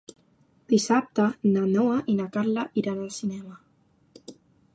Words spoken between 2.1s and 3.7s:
i na Carla iran al cinema.